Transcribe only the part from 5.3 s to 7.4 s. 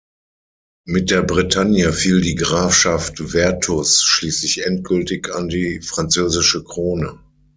an die französische Krone.